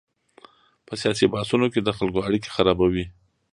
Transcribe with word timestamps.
په 0.85 0.93
سیاسي 1.01 1.25
بحثونو 1.33 1.65
کې 1.73 1.79
د 1.83 1.89
خلکو 1.97 2.25
اړیکې 2.27 2.49
خرابوي. 2.55 3.05